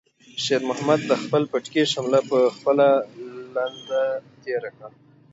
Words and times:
شېرمحمد 0.43 0.99
د 1.07 1.11
خپل 1.23 1.43
پټکي 1.51 1.83
شمله 1.93 2.19
په 2.29 2.37
خپله 2.55 2.87
لنده 3.55 4.03
تېره 4.43 4.69
کړه. 4.75 4.89